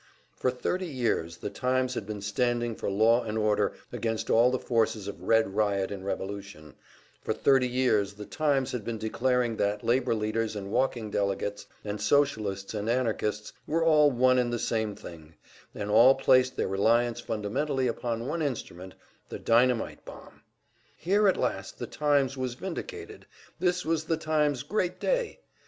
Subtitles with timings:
[0.35, 4.57] For thirty years the "Times" had been standing for law and order against all the
[4.57, 6.73] forces of red riot and revolution;
[7.21, 12.01] for thirty years the "Times" had been declaring that labor leaders and walking delegates and
[12.01, 15.35] Socialists and Anarchists were all one and the same thing,
[15.75, 18.95] and all placed their reliance fundamentally upon one instrument,
[19.29, 20.41] the dynamite bomb.
[20.97, 23.27] Here at last the "Times" was vindicated,
[23.59, 25.41] this was the "Times" great day!